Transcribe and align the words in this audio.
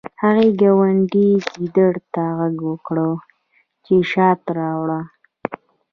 هغې 0.21 0.47
ګاونډي 0.61 1.27
ګیدړ 1.55 1.93
ته 2.13 2.23
غږ 2.37 2.57
وکړ 2.69 2.97
چې 3.83 3.95
شات 4.11 4.41
راوړي 4.59 5.01